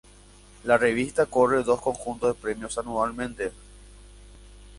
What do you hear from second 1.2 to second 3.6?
corre dos conjuntos de premios anualmente.